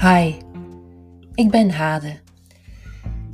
Hi, 0.00 0.34
ik 1.34 1.50
ben 1.50 1.70
Hade. 1.70 2.20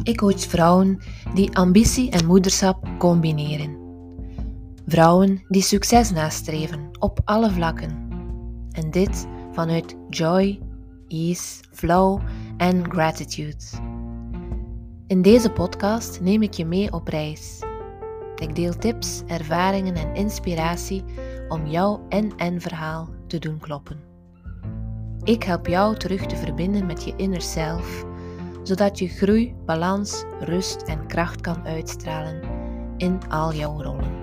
Ik 0.03 0.17
coach 0.17 0.41
vrouwen 0.41 0.99
die 1.35 1.57
ambitie 1.57 2.11
en 2.11 2.27
moederschap 2.27 2.89
combineren. 2.99 3.77
Vrouwen 4.87 5.45
die 5.49 5.63
succes 5.63 6.11
nastreven 6.11 6.89
op 6.99 7.21
alle 7.25 7.51
vlakken. 7.51 8.09
En 8.71 8.91
dit 8.91 9.27
vanuit 9.53 9.97
joy, 10.09 10.61
ease, 11.09 11.63
flow 11.73 12.21
en 12.57 12.91
gratitude. 12.91 13.65
In 15.07 15.23
deze 15.23 15.51
podcast 15.51 16.21
neem 16.21 16.43
ik 16.43 16.53
je 16.53 16.67
mee 16.67 16.93
op 16.93 17.09
reis. 17.09 17.63
Ik 18.37 18.55
deel 18.55 18.77
tips, 18.79 19.23
ervaringen 19.27 19.95
en 19.95 20.15
inspiratie 20.15 21.05
om 21.49 21.67
jouw 21.67 22.07
en-en 22.09 22.61
verhaal 22.61 23.09
te 23.27 23.39
doen 23.39 23.59
kloppen. 23.59 24.12
Ik 25.25 25.43
help 25.43 25.67
jou 25.67 25.97
terug 25.97 26.27
te 26.27 26.37
verbinden 26.37 26.87
met 26.87 27.05
je 27.05 27.17
inner 27.17 27.43
self, 27.43 28.05
zodat 28.63 28.99
je 28.99 29.09
groei, 29.09 29.55
balans, 29.65 30.25
rust 30.41 30.83
en 30.83 31.07
kracht 31.07 31.41
kan 31.41 31.67
uitstralen 31.67 32.43
in 32.97 33.29
al 33.29 33.55
jouw 33.55 33.83
rollen. 33.83 34.21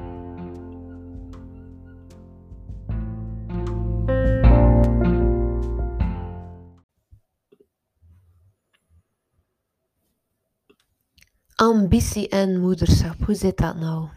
Ambitie 11.56 12.30
en 12.30 12.60
moederschap, 12.60 13.16
hoe 13.26 13.36
zit 13.36 13.58
dat 13.58 13.76
nou? 13.76 14.10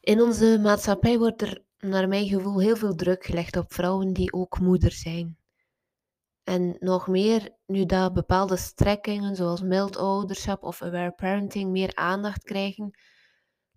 In 0.00 0.20
onze 0.20 0.58
maatschappij 0.62 1.18
wordt 1.18 1.42
er 1.42 1.62
naar 1.86 2.08
mijn 2.08 2.26
gevoel 2.26 2.60
heel 2.60 2.76
veel 2.76 2.94
druk 2.94 3.24
gelegd 3.24 3.56
op 3.56 3.72
vrouwen 3.72 4.12
die 4.12 4.32
ook 4.32 4.60
moeder 4.60 4.92
zijn. 4.92 5.36
En 6.44 6.76
nog 6.78 7.08
meer, 7.08 7.56
nu 7.66 7.86
dat 7.86 8.12
bepaalde 8.12 8.56
strekkingen 8.56 9.36
zoals 9.36 9.62
mild 9.62 9.96
ouderschap 9.96 10.62
of 10.62 10.82
aware 10.82 11.12
parenting 11.12 11.70
meer 11.70 11.94
aandacht 11.94 12.42
krijgen, 12.42 12.98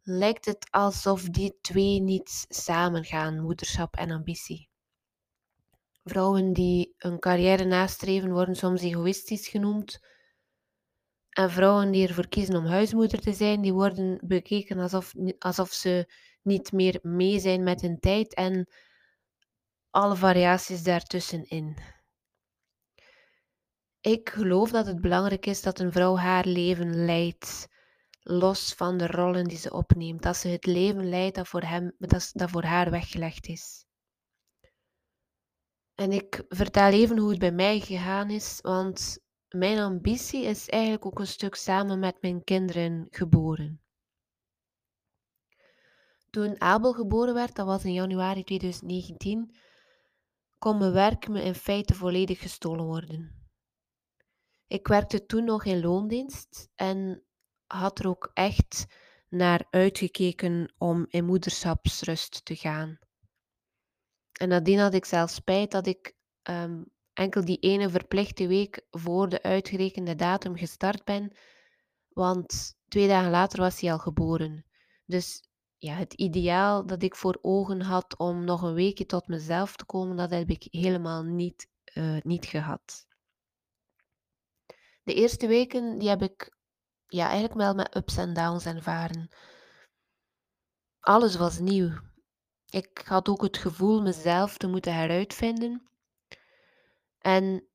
lijkt 0.02 0.45
het 0.45 0.67
alsof 0.72 1.23
die 1.23 1.58
twee 1.62 2.02
niet 2.02 2.45
samengaan, 2.50 3.42
moederschap 3.42 3.95
en 3.95 4.12
ambitie. 4.12 4.69
Vrouwen 6.03 6.53
die 6.53 6.94
een 6.97 7.19
carrière 7.19 7.66
nastreven 7.66 8.31
worden 8.31 8.56
soms 8.56 8.81
egoïstisch 8.81 9.47
genoemd. 9.47 10.00
En 11.30 11.52
vrouwen 11.52 11.92
die 11.92 12.08
ervoor 12.08 12.28
kiezen 12.28 12.56
om 12.56 12.66
huismoeder 12.66 13.19
te 13.19 13.34
zijn, 13.34 13.62
die 13.62 13.73
worden 13.73 14.19
bekeken 14.23 14.80
alsof, 14.80 15.14
alsof 15.40 15.72
ze 15.72 16.14
niet 16.45 16.71
meer 16.71 16.99
mee 17.01 17.39
zijn 17.39 17.63
met 17.63 17.81
hun 17.81 17.99
tijd 17.99 18.33
en 18.33 18.67
alle 19.89 20.15
variaties 20.15 20.83
daartussenin. 20.83 21.77
Ik 24.01 24.29
geloof 24.29 24.71
dat 24.71 24.85
het 24.85 25.01
belangrijk 25.01 25.45
is 25.45 25.61
dat 25.61 25.79
een 25.79 25.91
vrouw 25.91 26.17
haar 26.17 26.45
leven 26.45 27.05
leidt, 27.05 27.67
los 28.21 28.73
van 28.73 28.97
de 28.97 29.07
rollen 29.07 29.43
die 29.43 29.57
ze 29.57 29.73
opneemt. 29.73 30.21
Dat 30.21 30.38
ze 30.38 30.47
het 30.47 30.66
leven 30.66 31.09
leidt 31.09 31.35
dat 31.35 31.47
voor, 31.47 31.61
hem, 31.61 31.95
dat, 31.97 32.29
dat 32.33 32.49
voor 32.49 32.63
haar 32.63 32.91
weggelegd 32.91 33.47
is. 33.47 33.85
En 35.95 36.11
ik 36.11 36.43
vertel 36.47 36.91
even 36.91 37.17
hoe 37.17 37.29
het 37.29 37.39
bij 37.39 37.51
mij 37.51 37.79
gegaan 37.79 38.29
is, 38.29 38.59
want 38.61 39.19
mijn 39.49 39.79
ambitie 39.79 40.43
is 40.43 40.69
eigenlijk 40.69 41.05
ook 41.05 41.19
een 41.19 41.27
stuk 41.27 41.55
samen 41.55 41.99
met 41.99 42.21
mijn 42.21 42.43
kinderen 42.43 43.07
geboren. 43.09 43.84
Toen 46.36 46.61
Abel 46.61 46.94
geboren 46.94 47.33
werd, 47.33 47.55
dat 47.55 47.66
was 47.66 47.83
in 47.83 47.94
januari 47.94 48.44
2019, 48.44 49.55
kon 50.58 50.78
mijn 50.78 50.91
werk 50.91 51.28
me 51.28 51.44
in 51.44 51.55
feite 51.55 51.94
volledig 51.94 52.39
gestolen 52.39 52.86
worden. 52.86 53.50
Ik 54.68 54.88
werkte 54.88 55.25
toen 55.25 55.44
nog 55.44 55.66
in 55.66 55.81
loondienst 55.81 56.69
en 56.75 57.23
had 57.66 58.00
er 58.00 58.07
ook 58.07 58.31
echt 58.34 58.85
naar 59.29 59.68
uitgekeken 59.69 60.73
om 60.78 61.06
in 61.09 61.25
moederschapsrust 61.25 62.46
te 62.46 62.56
gaan. 62.56 63.00
En 64.31 64.50
nadien 64.50 64.79
had 64.79 64.94
ik 64.94 65.06
zelfs 65.06 65.34
spijt 65.34 65.72
dat 65.72 65.88
ik 65.88 66.16
ehm, 66.41 66.84
enkel 67.13 67.46
die 67.46 67.59
ene 67.59 67.90
verplichte 67.90 68.47
week 68.47 68.85
voor 68.90 69.29
de 69.29 69.44
uitgerekende 69.44 70.16
datum 70.16 70.56
gestart 70.56 71.03
ben, 71.03 71.38
want 72.09 72.75
twee 72.88 73.07
dagen 73.07 73.31
later 73.31 73.59
was 73.59 73.79
hij 73.81 73.91
al 73.91 74.00
geboren. 74.00 74.66
Dus 75.06 75.53
ja, 75.85 75.94
het 75.94 76.13
ideaal 76.13 76.85
dat 76.85 77.03
ik 77.03 77.16
voor 77.16 77.40
ogen 77.41 77.81
had 77.81 78.18
om 78.18 78.44
nog 78.44 78.62
een 78.62 78.73
weekje 78.73 79.06
tot 79.06 79.28
mezelf 79.28 79.75
te 79.75 79.85
komen, 79.85 80.18
dat 80.18 80.29
heb 80.29 80.50
ik 80.50 80.68
helemaal 80.69 81.23
niet, 81.23 81.69
uh, 81.94 82.22
niet 82.22 82.46
gehad. 82.46 83.07
De 85.03 85.13
eerste 85.13 85.47
weken 85.47 85.97
die 85.97 86.09
heb 86.09 86.22
ik 86.22 86.57
ja, 87.07 87.23
eigenlijk 87.23 87.53
wel 87.53 87.73
met 87.73 87.96
ups 87.96 88.18
en 88.18 88.34
downs 88.34 88.66
ervaren. 88.66 89.29
Alles 91.00 91.35
was 91.35 91.59
nieuw. 91.59 91.91
Ik 92.69 93.02
had 93.06 93.29
ook 93.29 93.41
het 93.41 93.57
gevoel 93.57 94.02
mezelf 94.02 94.57
te 94.57 94.67
moeten 94.67 94.94
heruitvinden. 94.94 95.90
En 97.19 97.67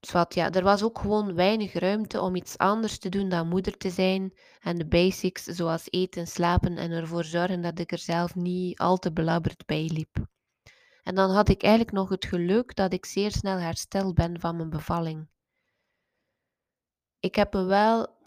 Zwat, 0.00 0.34
ja, 0.34 0.50
er 0.50 0.62
was 0.62 0.82
ook 0.82 0.98
gewoon 0.98 1.34
weinig 1.34 1.72
ruimte 1.72 2.20
om 2.20 2.36
iets 2.36 2.58
anders 2.58 2.98
te 2.98 3.08
doen 3.08 3.28
dan 3.28 3.48
moeder 3.48 3.76
te 3.76 3.90
zijn 3.90 4.32
en 4.60 4.78
de 4.78 4.86
basics 4.86 5.44
zoals 5.44 5.86
eten, 5.90 6.26
slapen 6.26 6.76
en 6.76 6.90
ervoor 6.90 7.24
zorgen 7.24 7.60
dat 7.60 7.78
ik 7.78 7.92
er 7.92 7.98
zelf 7.98 8.34
niet 8.34 8.78
al 8.78 8.96
te 8.96 9.12
belabberd 9.12 9.66
bij 9.66 9.90
liep. 9.92 10.26
En 11.02 11.14
dan 11.14 11.30
had 11.30 11.48
ik 11.48 11.62
eigenlijk 11.62 11.94
nog 11.94 12.08
het 12.08 12.24
geluk 12.24 12.74
dat 12.74 12.92
ik 12.92 13.06
zeer 13.06 13.30
snel 13.30 13.58
hersteld 13.58 14.14
ben 14.14 14.40
van 14.40 14.56
mijn 14.56 14.70
bevalling. 14.70 15.28
Ik 17.20 17.34
heb 17.34 17.52
me 17.52 17.64
wel 17.64 18.18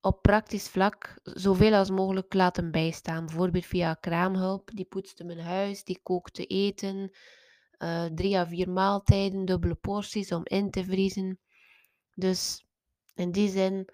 op 0.00 0.22
praktisch 0.22 0.68
vlak 0.68 1.18
zoveel 1.22 1.74
als 1.74 1.90
mogelijk 1.90 2.34
laten 2.34 2.70
bijstaan, 2.70 3.26
bijvoorbeeld 3.26 3.66
via 3.66 3.94
kraamhulp. 3.94 4.70
Die 4.74 4.84
poetste 4.84 5.24
mijn 5.24 5.40
huis, 5.40 5.84
die 5.84 6.00
kookte 6.02 6.46
eten, 6.46 7.10
uh, 7.78 8.04
drie 8.04 8.36
à 8.38 8.46
vier 8.46 8.70
maaltijden, 8.70 9.44
dubbele 9.44 9.74
porties 9.74 10.32
om 10.32 10.40
in 10.44 10.70
te 10.70 10.84
vriezen. 10.84 11.38
Dus 12.14 12.66
in 13.14 13.32
die 13.32 13.50
zin 13.50 13.88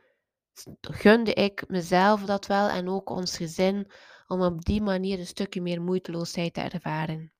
gunde 0.81 1.34
ik 1.34 1.69
mezelf 1.69 2.25
dat 2.25 2.47
wel 2.47 2.69
en 2.69 2.89
ook 2.89 3.11
ons 3.11 3.37
gezin 3.37 3.91
om 4.27 4.43
op 4.43 4.65
die 4.65 4.83
manier 4.83 5.19
een 5.19 5.27
stukje 5.27 5.61
meer 5.62 5.83
moeiteloosheid 5.83 6.55
te 6.55 6.61
ervaren. 6.61 7.33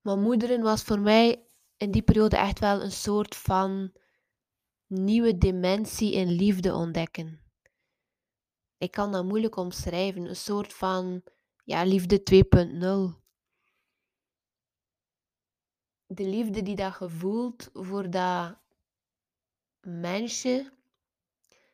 Maar 0.00 0.18
moederen 0.18 0.62
was 0.62 0.82
voor 0.82 1.00
mij 1.00 1.46
in 1.76 1.90
die 1.90 2.02
periode 2.02 2.36
echt 2.36 2.58
wel 2.58 2.82
een 2.82 2.92
soort 2.92 3.36
van 3.36 3.92
nieuwe 4.86 5.38
dimensie 5.38 6.12
in 6.12 6.30
liefde 6.30 6.74
ontdekken. 6.74 7.42
Ik 8.78 8.90
kan 8.90 9.12
dat 9.12 9.24
moeilijk 9.24 9.56
omschrijven, 9.56 10.24
een 10.24 10.36
soort 10.36 10.72
van 10.72 11.22
ja, 11.64 11.84
liefde 11.84 12.22
2.0 13.16 13.23
de 16.16 16.28
liefde 16.28 16.62
die 16.62 16.76
dat 16.76 16.96
je 16.98 17.08
voelt 17.08 17.70
voor 17.72 18.10
dat 18.10 18.56
mensje, 19.80 20.72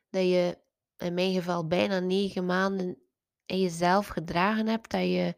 dat 0.09 0.23
je 0.23 0.57
in 0.97 1.13
mijn 1.13 1.33
geval 1.33 1.67
bijna 1.67 1.99
negen 1.99 2.45
maanden 2.45 2.97
in 3.45 3.59
jezelf 3.59 4.07
gedragen 4.07 4.67
hebt, 4.67 4.91
dat 4.91 5.01
je 5.01 5.35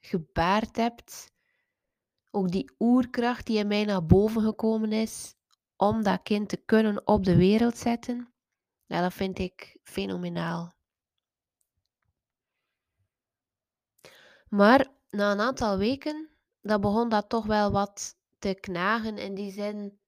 gebaard 0.00 0.76
hebt. 0.76 1.32
Ook 2.30 2.50
die 2.50 2.74
oerkracht 2.78 3.46
die 3.46 3.58
in 3.58 3.66
mij 3.66 3.84
naar 3.84 4.06
boven 4.06 4.42
gekomen 4.42 4.92
is 4.92 5.34
om 5.76 6.02
dat 6.02 6.22
kind 6.22 6.48
te 6.48 6.56
kunnen 6.56 7.06
op 7.06 7.24
de 7.24 7.36
wereld 7.36 7.76
zetten, 7.76 8.32
dat 8.86 9.12
vind 9.12 9.38
ik 9.38 9.78
fenomenaal. 9.82 10.72
Maar 14.48 14.86
na 15.10 15.32
een 15.32 15.40
aantal 15.40 15.78
weken, 15.78 16.28
dan 16.60 16.80
begon 16.80 17.08
dat 17.08 17.28
toch 17.28 17.46
wel 17.46 17.70
wat 17.70 18.16
knagen 18.52 19.18
in 19.18 19.34
die 19.34 19.52
zin. 19.52 19.98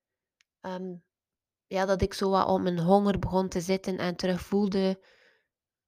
Ehm, 0.60 0.94
ja, 1.66 1.84
dat 1.84 2.02
ik 2.02 2.14
zo 2.14 2.30
wat 2.30 2.48
op 2.48 2.60
mijn 2.60 2.78
honger 2.78 3.18
begon 3.18 3.48
te 3.48 3.60
zitten 3.60 3.98
en 3.98 4.16
terug 4.16 4.40
voelde 4.40 5.00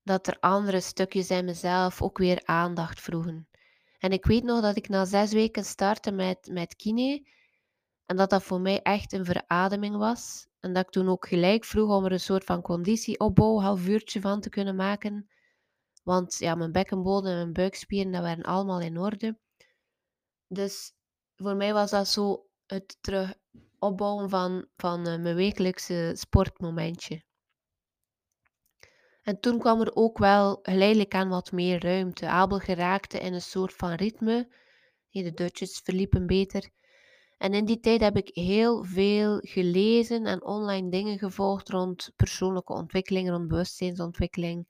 dat 0.03 0.27
er 0.27 0.37
andere 0.41 0.81
stukjes 0.81 1.31
in 1.31 1.45
mezelf 1.45 2.03
ook 2.03 2.19
weer 2.19 2.43
aandacht 2.45 3.01
vroegen. 3.01 3.49
En 3.99 4.13
ik 4.13 4.27
weet 4.27 4.45
nog 4.45 4.61
dat 4.61 4.77
ik 4.77 4.89
na 4.89 5.05
zes 5.05 5.33
weken 5.33 5.65
startte 5.65 6.11
met, 6.11 6.49
met 6.53 6.77
kine 6.77 7.27
en 8.07 8.17
dat 8.17 8.31
dat 8.31 8.43
voor 8.43 8.61
mij 8.61 8.83
echt 8.83 9.13
een 9.13 9.25
verademing 9.25 9.97
was. 9.97 10.47
En 10.61 10.73
dat 10.73 10.85
ik 10.85 10.91
toen 10.91 11.09
ook 11.09 11.29
gelijk 11.29 11.65
vroeg 11.65 11.97
om 11.97 12.05
er 12.05 12.13
een 12.13 12.21
soort 12.21 12.45
van 12.45 12.63
conditieopbouw, 12.63 13.61
half 13.61 13.87
uurtje 13.87 14.21
van 14.21 14.41
te 14.41 14.49
kunnen 14.49 14.77
maken. 14.77 15.29
Want 16.03 16.39
ja, 16.39 16.55
mijn 16.55 16.73
bekkenbodem 16.73 17.31
en 17.31 17.37
mijn 17.37 17.53
buikspieren, 17.53 18.13
dat 18.13 18.23
waren 18.23 18.45
allemaal 18.45 18.81
in 18.81 18.99
orde. 18.99 19.39
Dus 20.47 20.93
voor 21.39 21.57
mij 21.57 21.73
was 21.73 21.91
dat 21.91 22.09
zo 22.09 22.47
het 22.67 22.97
terug 23.01 23.35
opbouwen 23.79 24.29
van, 24.29 24.67
van 24.77 25.09
uh, 25.09 25.19
mijn 25.19 25.35
wekelijkse 25.35 26.13
sportmomentje. 26.17 27.23
En 29.23 29.41
toen 29.41 29.59
kwam 29.59 29.81
er 29.81 29.95
ook 29.95 30.19
wel 30.19 30.59
geleidelijk 30.63 31.15
aan 31.15 31.29
wat 31.29 31.53
meer 31.53 31.83
ruimte. 31.83 32.29
Abel 32.29 32.59
geraakte 32.59 33.19
in 33.19 33.35
een 33.35 33.43
soort 33.43 33.73
van 33.73 33.93
ritme. 33.93 34.49
de 35.11 35.35
dutjes 35.35 35.81
verliepen 35.85 36.27
beter. 36.27 36.71
En 37.39 37.55
in 37.55 37.65
die 37.65 37.81
tijd 37.81 38.01
heb 38.01 38.17
ik 38.17 38.31
heel 38.33 38.85
veel 38.85 39.39
gelezen 39.41 40.27
en 40.27 40.45
online 40.45 40.91
dingen 40.91 41.19
gevolgd 41.19 41.69
rond 41.69 42.13
persoonlijke 42.17 42.73
ontwikkeling, 42.73 43.31
rond 43.31 43.49
bewustzijnsontwikkeling. 43.49 44.69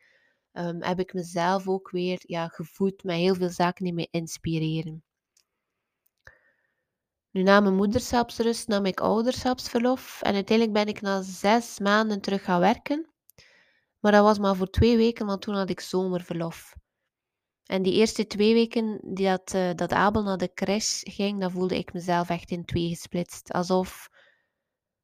Ehm, 0.52 0.82
heb 0.82 0.98
ik 0.98 1.14
mezelf 1.14 1.68
ook 1.68 1.90
weer 1.90 2.18
ja, 2.20 2.48
gevoed 2.48 3.04
met 3.04 3.16
heel 3.16 3.34
veel 3.34 3.50
zaken 3.50 3.84
die 3.84 3.94
mij 3.94 4.08
inspireren. 4.10 5.04
Nu 7.30 7.42
na 7.42 7.60
mijn 7.60 7.74
moederschapsrust 7.74 8.68
nam 8.68 8.84
ik 8.86 9.00
ouderschapsverlof 9.00 10.22
en 10.22 10.34
uiteindelijk 10.34 10.76
ben 10.76 10.94
ik 10.94 11.00
na 11.00 11.22
zes 11.22 11.78
maanden 11.78 12.20
terug 12.20 12.44
gaan 12.44 12.60
werken. 12.60 13.10
Maar 13.98 14.12
dat 14.12 14.22
was 14.22 14.38
maar 14.38 14.56
voor 14.56 14.70
twee 14.70 14.96
weken, 14.96 15.26
want 15.26 15.42
toen 15.42 15.54
had 15.54 15.70
ik 15.70 15.80
zomerverlof. 15.80 16.76
En 17.64 17.82
die 17.82 17.92
eerste 17.92 18.26
twee 18.26 18.54
weken 18.54 19.00
die 19.02 19.26
dat, 19.26 19.54
uh, 19.54 19.70
dat 19.74 19.92
Abel 19.92 20.22
naar 20.22 20.36
de 20.36 20.52
crash 20.52 21.00
ging, 21.02 21.40
dan 21.40 21.50
voelde 21.50 21.78
ik 21.78 21.92
mezelf 21.92 22.28
echt 22.28 22.50
in 22.50 22.64
twee 22.64 22.88
gesplitst. 22.88 23.52
Alsof, 23.52 24.08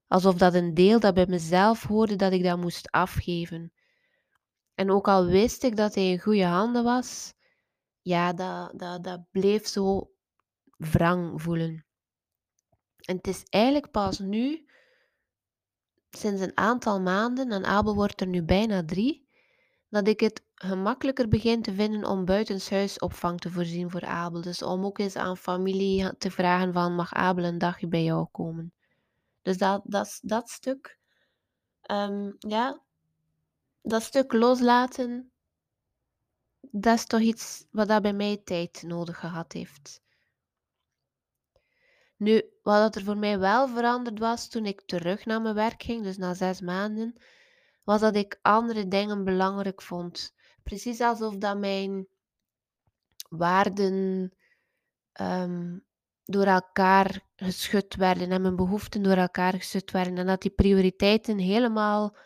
alsof 0.07 0.35
dat 0.35 0.55
een 0.55 0.75
deel 0.75 1.01
dat 1.01 1.15
bij 1.15 1.27
mezelf 1.27 1.83
hoorde, 1.83 2.17
dat 2.17 2.33
ik 2.33 2.43
dat 2.43 2.59
moest 2.59 2.91
afgeven. 2.91 3.73
En 4.75 4.91
ook 4.91 5.09
al 5.09 5.27
wist 5.27 5.63
ik 5.63 5.77
dat 5.77 5.95
hij 5.95 6.11
in 6.11 6.21
goede 6.21 6.45
handen 6.45 6.85
was, 6.85 7.35
ja, 8.03 8.33
dat, 8.33 8.79
dat, 8.79 9.05
dat 9.05 9.31
bleef 9.31 9.67
zo 9.67 10.11
wrang 10.77 11.43
voelen. 11.43 11.84
En 13.05 13.17
het 13.17 13.27
is 13.27 13.45
eigenlijk 13.49 13.91
pas 13.91 14.19
nu, 14.19 14.67
sinds 16.11 16.41
een 16.41 16.57
aantal 16.57 17.01
maanden, 17.01 17.53
en 17.53 17.65
Abel 17.65 17.95
wordt 17.95 18.21
er 18.21 18.27
nu 18.27 18.43
bijna 18.43 18.85
drie, 18.85 19.29
dat 19.89 20.09
ik 20.09 20.21
het 20.21 20.43
gemakkelijker 20.55 21.29
begin 21.29 21.63
te 21.63 21.75
vinden 21.75 22.05
om 22.05 22.25
buitenshuis 22.25 22.99
opvang 22.99 23.41
te 23.41 23.51
voorzien 23.51 23.91
voor 23.91 24.05
Abel. 24.05 24.41
Dus 24.41 24.63
om 24.63 24.85
ook 24.85 24.99
eens 24.99 25.17
aan 25.17 25.37
familie 25.37 26.17
te 26.17 26.31
vragen 26.31 26.73
van, 26.73 26.95
mag 26.95 27.13
Abel 27.13 27.45
een 27.45 27.59
dagje 27.59 27.89
bij 27.89 28.05
jou 28.05 28.27
komen? 28.31 28.73
Dus 29.43 29.59
dat, 29.59 29.83
dat, 30.23 30.49
stuk, 30.49 30.99
um, 31.91 32.37
ja, 32.39 32.83
dat 33.83 34.03
stuk 34.03 34.33
loslaten, 34.33 35.33
dat 36.61 36.95
is 36.95 37.07
toch 37.07 37.21
iets 37.21 37.67
wat 37.71 37.89
dat 37.89 38.03
bij 38.03 38.13
mij 38.13 38.41
tijd 38.45 38.83
nodig 38.83 39.19
gehad 39.19 39.53
heeft. 39.53 40.04
Nu, 42.25 42.43
wat 42.63 42.97
er 42.97 43.05
voor 43.05 43.17
mij 43.17 43.39
wel 43.39 43.69
veranderd 43.69 44.19
was 44.19 44.49
toen 44.49 44.67
ik 44.67 44.81
terug 44.87 45.25
naar 45.25 45.43
mijn 45.43 45.55
werk 45.55 45.83
ging, 45.83 46.03
dus 46.03 46.17
na 46.17 46.35
zes 46.35 46.61
maanden, 46.61 47.17
was 47.83 48.01
dat 48.01 48.17
ik 48.17 48.39
andere 48.43 48.89
dingen 48.89 49.25
belangrijk 49.25 49.83
vond. 49.83 50.35
Precies 50.63 51.01
alsof 51.01 51.37
dat 51.37 51.59
mijn 51.59 52.09
waarden 53.29 54.33
ehm, 55.13 55.79
door 56.25 56.47
elkaar 56.47 57.21
geschud 57.37 57.95
werden 57.97 58.31
en 58.31 58.43
mijn 58.43 58.57
behoeften 58.57 59.03
door 59.03 59.17
elkaar 59.17 59.53
geschud 59.53 59.91
werden 59.91 60.19
en 60.19 60.27
dat 60.27 60.43
die 60.43 60.51
prioriteiten 60.51 61.39
helemaal 61.39 62.17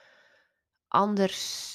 anders 0.89 1.73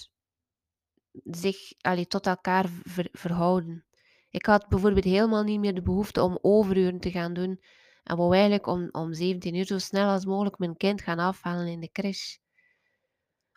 zich 1.24 1.74
allee, 1.82 2.08
tot 2.08 2.28
elkaar 2.28 2.70
verhouden. 3.12 3.86
Ik 4.30 4.46
had 4.46 4.68
bijvoorbeeld 4.68 5.06
helemaal 5.06 5.44
niet 5.44 5.60
meer 5.60 5.76
de 5.76 5.82
behoefte 5.82 6.22
om 6.22 6.38
overuren 6.42 7.00
te 7.00 7.12
gaan 7.12 7.34
doen 7.34 7.60
en 8.04 8.18
wou 8.18 8.34
eigenlijk 8.34 8.68
om, 8.68 8.90
om 8.92 9.14
17 9.14 9.56
uur 9.56 9.66
zo 9.66 9.78
snel 9.78 10.10
als 10.10 10.26
mogelijk 10.26 10.58
mijn 10.58 10.78
kind 10.78 11.02
gaan 11.02 11.20
afhalen 11.20 11.68
in 11.68 11.80
de 11.80 11.92
crash. 11.92 12.38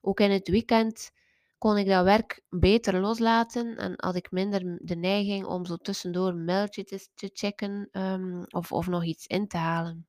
Ook 0.01 0.21
in 0.21 0.31
het 0.31 0.49
weekend 0.49 1.11
kon 1.59 1.79
ik 1.79 1.87
dat 1.87 2.05
werk 2.05 2.43
beter 2.49 3.01
loslaten 3.01 3.77
en 3.77 3.93
had 3.97 4.15
ik 4.15 4.31
minder 4.31 4.79
de 4.83 4.97
neiging 4.97 5.47
om 5.47 5.65
zo 5.65 5.77
tussendoor 5.77 6.29
een 6.29 6.45
mailtje 6.45 6.85
te, 6.85 7.31
checken 7.33 7.89
um, 7.93 8.45
of, 8.49 8.73
of 8.73 8.87
nog 8.87 9.05
iets 9.05 9.27
in 9.27 9.49
te 9.49 9.57
halen. 9.57 10.09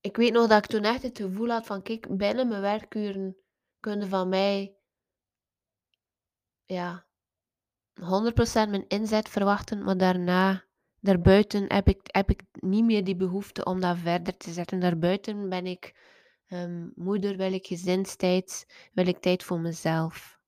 Ik 0.00 0.16
weet 0.16 0.32
nog 0.32 0.46
dat 0.46 0.64
ik 0.64 0.70
toen 0.70 0.84
echt 0.84 1.02
het 1.02 1.18
gevoel 1.18 1.48
had 1.48 1.66
van, 1.66 1.82
kijk, 1.82 2.16
binnen 2.16 2.48
mijn 2.48 2.60
werkuren 2.60 3.36
kunnen 3.80 4.08
van 4.08 4.28
mij 4.28 4.76
ja, 6.64 7.06
100% 8.00 8.04
mijn 8.70 8.88
inzet 8.88 9.28
verwachten, 9.28 9.84
maar 9.84 9.96
daarna, 9.96 10.65
daarbuiten 11.06 11.72
heb 11.72 11.88
ik, 11.88 12.00
heb 12.02 12.30
ik 12.30 12.42
niet 12.52 12.84
meer 12.84 13.04
die 13.04 13.16
behoefte 13.16 13.64
om 13.64 13.80
dat 13.80 13.96
verder 13.98 14.36
te 14.36 14.52
zetten. 14.52 14.80
Daarbuiten 14.80 15.48
ben 15.48 15.66
ik 15.66 15.94
um, 16.48 16.92
moeder, 16.94 17.36
wil 17.36 17.52
ik 17.52 17.66
gezinstijd, 17.66 18.66
wil 18.92 19.06
ik 19.06 19.18
tijd 19.18 19.42
voor 19.42 19.60
mezelf. 19.60 20.38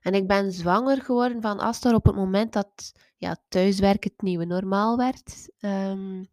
En 0.00 0.14
ik 0.14 0.26
ben 0.26 0.52
zwanger 0.52 1.02
geworden 1.02 1.42
van 1.42 1.58
Astor 1.58 1.94
op 1.94 2.04
het 2.04 2.14
moment 2.14 2.52
dat 2.52 2.92
ja, 3.16 3.36
thuiswerk 3.48 4.04
het 4.04 4.22
nieuwe 4.22 4.44
normaal 4.44 4.96
werd. 4.96 5.50
Um, 5.60 6.28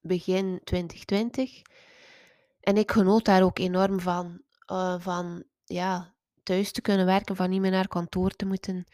begin 0.00 0.60
2020. 0.64 1.62
En 2.60 2.76
ik 2.76 2.90
genoot 2.90 3.24
daar 3.24 3.42
ook 3.42 3.58
enorm 3.58 4.00
van. 4.00 4.42
Uh, 4.72 5.00
van 5.00 5.44
ja, 5.64 6.14
thuis 6.42 6.72
te 6.72 6.80
kunnen 6.80 7.06
werken, 7.06 7.36
van 7.36 7.50
niet 7.50 7.60
meer 7.60 7.70
naar 7.70 7.88
kantoor 7.88 8.30
te 8.30 8.46
moeten. 8.46 8.86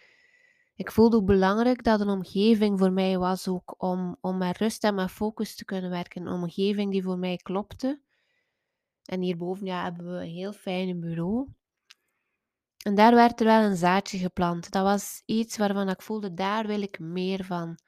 Ik 0.81 0.91
voelde 0.91 1.17
ook 1.17 1.27
belangrijk 1.27 1.85
dat 1.85 2.01
een 2.01 2.09
omgeving 2.09 2.79
voor 2.79 2.93
mij 2.93 3.19
was 3.19 3.49
ook 3.49 3.75
om, 3.79 4.17
om 4.21 4.39
met 4.39 4.59
rust 4.59 4.85
en 4.85 4.95
met 4.95 5.11
focus 5.11 5.57
te 5.57 5.65
kunnen 5.65 5.91
werken. 5.91 6.27
Een 6.27 6.33
omgeving 6.33 6.93
die 6.93 7.03
voor 7.03 7.19
mij 7.19 7.37
klopte. 7.37 8.01
En 9.05 9.21
hierboven 9.21 9.67
ja, 9.67 9.83
hebben 9.83 10.07
we 10.07 10.21
een 10.21 10.31
heel 10.31 10.53
fijn 10.53 11.01
bureau. 11.01 11.49
En 12.83 12.95
daar 12.95 13.15
werd 13.15 13.41
er 13.41 13.47
wel 13.47 13.63
een 13.63 13.77
zaadje 13.77 14.19
geplant. 14.19 14.71
Dat 14.71 14.83
was 14.83 15.23
iets 15.27 15.57
waarvan 15.57 15.89
ik 15.89 16.03
voelde, 16.03 16.35
daar 16.35 16.67
wil 16.67 16.83
ik 16.83 16.99
meer 16.99 17.45
van. 17.45 17.79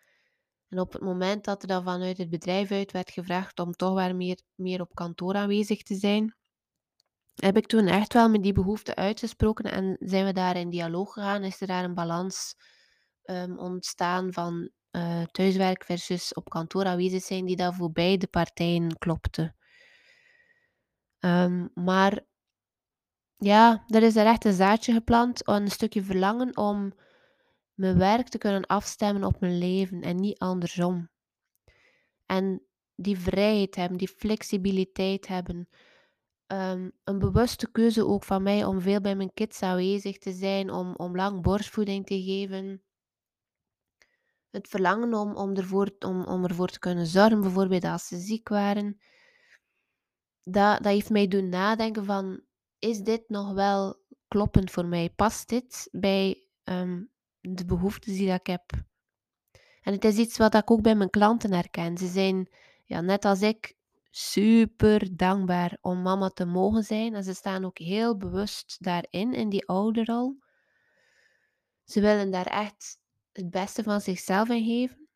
En 0.68 0.78
op 0.78 0.92
het 0.92 1.02
moment 1.02 1.44
dat 1.44 1.62
er 1.62 1.68
dan 1.68 1.82
vanuit 1.82 2.18
het 2.18 2.30
bedrijf 2.30 2.70
uit 2.70 2.92
werd 2.92 3.10
gevraagd 3.10 3.60
om 3.60 3.72
toch 3.72 3.94
wel 3.94 4.14
meer, 4.14 4.40
meer 4.54 4.80
op 4.80 4.94
kantoor 4.94 5.34
aanwezig 5.34 5.82
te 5.82 5.94
zijn, 5.94 6.36
heb 7.34 7.56
ik 7.56 7.66
toen 7.66 7.86
echt 7.86 8.12
wel 8.12 8.28
met 8.28 8.42
die 8.42 8.52
behoefte 8.52 8.94
uitgesproken 8.94 9.64
en 9.64 9.96
zijn 10.00 10.24
we 10.24 10.32
daar 10.32 10.56
in 10.56 10.70
dialoog 10.70 11.12
gegaan. 11.12 11.44
Is 11.44 11.60
er 11.60 11.66
daar 11.66 11.84
een 11.84 11.94
balans 11.94 12.54
um, 13.24 13.58
ontstaan 13.58 14.32
van 14.32 14.70
uh, 14.92 15.22
thuiswerk 15.22 15.84
versus 15.84 16.34
op 16.34 16.48
kantoor 16.48 16.84
aanwezig 16.84 17.22
zijn, 17.22 17.44
die 17.44 17.56
daar 17.56 17.74
voor 17.74 17.92
beide 17.92 18.26
partijen 18.26 18.98
klopte. 18.98 19.54
Um, 21.20 21.70
maar 21.74 22.24
ja, 23.36 23.84
er 23.86 24.02
is 24.02 24.16
er 24.16 24.26
echt 24.26 24.44
een 24.44 24.52
zaadje 24.52 24.92
geplant, 24.92 25.48
een 25.48 25.70
stukje 25.70 26.02
verlangen 26.02 26.56
om 26.56 26.92
mijn 27.74 27.98
werk 27.98 28.28
te 28.28 28.38
kunnen 28.38 28.66
afstemmen 28.66 29.24
op 29.24 29.40
mijn 29.40 29.58
leven 29.58 30.02
en 30.02 30.16
niet 30.16 30.38
andersom. 30.38 31.10
En 32.26 32.66
die 32.94 33.18
vrijheid 33.18 33.74
hebben, 33.74 33.98
die 33.98 34.08
flexibiliteit 34.08 35.28
hebben. 35.28 35.68
Um, 36.46 36.92
een 37.04 37.18
bewuste 37.18 37.70
keuze 37.70 38.06
ook 38.06 38.24
van 38.24 38.42
mij 38.42 38.64
om 38.64 38.80
veel 38.80 39.00
bij 39.00 39.16
mijn 39.16 39.32
kids 39.34 39.62
aanwezig 39.62 40.18
te 40.18 40.32
zijn, 40.32 40.70
om, 40.70 40.94
om 40.94 41.16
lang 41.16 41.42
borstvoeding 41.42 42.06
te 42.06 42.22
geven 42.22 42.82
het 44.52 44.68
verlangen 44.68 45.14
om, 45.14 45.36
om, 45.36 45.56
ervoor, 45.56 45.90
om, 45.98 46.24
om 46.24 46.44
ervoor 46.44 46.68
te 46.68 46.78
kunnen 46.78 47.06
zorgen, 47.06 47.40
bijvoorbeeld 47.40 47.84
als 47.84 48.06
ze 48.06 48.18
ziek 48.18 48.48
waren, 48.48 49.00
dat, 50.42 50.82
dat 50.82 50.92
heeft 50.92 51.10
mij 51.10 51.28
doen 51.28 51.48
nadenken 51.48 52.04
van, 52.04 52.40
is 52.78 52.98
dit 52.98 53.28
nog 53.28 53.52
wel 53.52 54.00
kloppend 54.28 54.70
voor 54.70 54.86
mij? 54.86 55.10
Past 55.10 55.48
dit 55.48 55.88
bij 55.92 56.46
um, 56.64 57.10
de 57.40 57.64
behoeftes 57.64 58.16
die 58.16 58.32
ik 58.32 58.46
heb? 58.46 58.70
En 59.82 59.92
het 59.92 60.04
is 60.04 60.16
iets 60.16 60.38
wat 60.38 60.54
ik 60.54 60.70
ook 60.70 60.82
bij 60.82 60.94
mijn 60.94 61.10
klanten 61.10 61.52
herken. 61.52 61.98
Ze 61.98 62.06
zijn, 62.06 62.48
ja, 62.84 63.00
net 63.00 63.24
als 63.24 63.40
ik, 63.40 63.76
super 64.10 65.16
dankbaar 65.16 65.78
om 65.80 66.02
mama 66.02 66.28
te 66.28 66.44
mogen 66.44 66.82
zijn. 66.82 67.14
En 67.14 67.24
ze 67.24 67.34
staan 67.34 67.64
ook 67.64 67.78
heel 67.78 68.16
bewust 68.16 68.76
daarin, 68.80 69.34
in 69.34 69.48
die 69.48 69.68
ouderrol. 69.68 70.38
Ze 71.84 72.00
willen 72.00 72.30
daar 72.30 72.46
echt 72.46 73.00
het 73.32 73.50
beste 73.50 73.82
van 73.82 74.00
zichzelf 74.00 74.48
in 74.48 74.64
geven. 74.64 75.08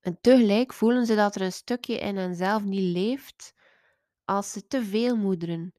En 0.00 0.20
tegelijk 0.20 0.72
voelen 0.72 1.06
ze 1.06 1.14
dat 1.14 1.34
er 1.34 1.42
een 1.42 1.52
stukje 1.52 1.98
in 1.98 2.16
henzelf 2.16 2.62
niet 2.62 2.92
leeft 2.96 3.54
als 4.24 4.52
ze 4.52 4.66
te 4.66 4.84
veel 4.84 5.16
moederen 5.16 5.74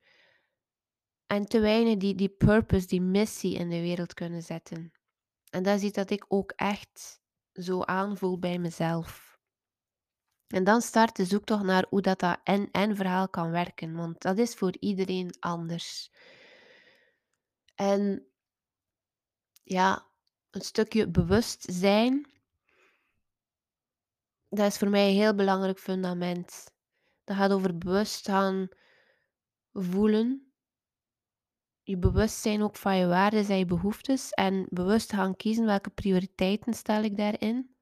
en 1.28 1.46
te 1.46 1.60
weinig 1.60 1.98
die, 1.98 2.16
die 2.16 2.30
purpose, 2.30 2.88
die 2.88 3.02
missie 3.02 3.56
in 3.56 3.70
de 3.70 3.82
wereld 3.82 4.14
kunnen 4.14 4.42
zetten. 4.42 4.92
En 5.50 5.64
dat 5.64 5.82
is 5.82 5.92
dat 5.92 6.10
ik 6.10 6.25
ook 6.28 6.52
echt 6.52 7.22
zo 7.54 7.82
aanvoel 7.82 8.40
bij 8.40 8.60
mezelf. 8.60 9.40
En 10.48 10.64
dan 10.64 10.82
start 10.82 11.16
de 11.16 11.25
zoektocht 11.25 11.64
naar 11.64 11.86
hoe 11.90 12.02
dat, 12.02 12.20
dat 12.20 12.40
en-en 12.44 12.96
verhaal 12.96 13.30
kan 13.30 13.52
werken, 13.52 13.96
want 13.96 14.22
dat 14.22 14.38
is 14.38 14.54
voor 14.54 14.75
iedereen 14.80 15.36
anders. 15.40 16.12
En 17.75 18.28
ja, 19.64 20.05
een 20.56 20.62
stukje 20.62 21.08
bewustzijn, 21.08 22.32
dat 24.50 24.66
is 24.68 24.78
voor 24.78 24.90
mij 24.90 25.08
een 25.08 25.16
heel 25.16 25.36
belangrijk 25.36 25.80
fundament. 25.80 26.74
Dat 27.24 27.38
gaat 27.38 27.52
over 27.52 27.78
bewust 27.78 28.28
gaan 28.28 28.68
voelen 29.74 30.46
je 31.88 31.98
bewust 31.98 32.42
zijn 32.42 32.64
ook 32.64 32.76
van 32.76 32.98
je 32.98 33.08
waarden 33.08 33.48
en 33.48 33.58
je 33.58 33.66
behoeftes 33.66 34.30
en 34.30 34.68
bewust 34.70 35.14
gaan 35.14 35.36
kiezen 35.36 35.66
welke 35.66 35.90
prioriteiten 35.90 36.74
stel 36.74 37.04
ik 37.04 37.18
daarin. 37.18 37.76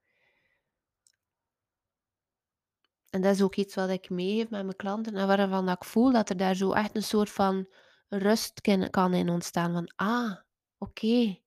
En 3.10 3.22
dat 3.22 3.36
is 3.36 3.42
ook 3.42 3.56
iets 3.56 3.76
wat 3.76 3.90
ik 3.90 4.10
meegeef 4.10 4.50
met 4.50 4.64
mijn 4.64 4.76
klanten 4.76 5.16
en 5.16 5.28
waarvan 5.28 5.70
ik 5.70 5.84
voel 5.84 6.12
dat 6.12 6.30
er 6.30 6.38
daar 6.38 6.56
zo 6.56 6.72
echt 6.72 6.96
een 6.96 7.04
soort 7.04 7.30
van 7.30 7.68
rust 8.10 8.62
kan 8.90 9.14
in 9.14 9.30
ontstaan. 9.30 9.74
Van, 9.74 9.94
ah, 9.96 10.36
oké, 10.78 11.40